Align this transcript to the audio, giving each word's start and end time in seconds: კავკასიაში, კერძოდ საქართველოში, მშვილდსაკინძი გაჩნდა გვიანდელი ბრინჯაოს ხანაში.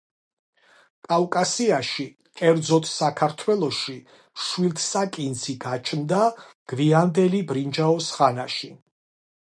კავკასიაში, 1.09 2.05
კერძოდ 2.41 2.87
საქართველოში, 2.93 3.97
მშვილდსაკინძი 4.39 5.57
გაჩნდა 5.67 6.23
გვიანდელი 6.75 7.43
ბრინჯაოს 7.53 8.13
ხანაში. 8.21 8.77